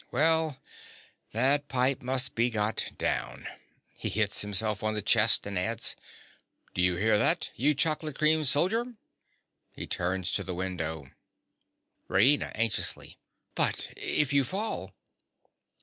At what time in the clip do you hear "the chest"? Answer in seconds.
4.95-5.45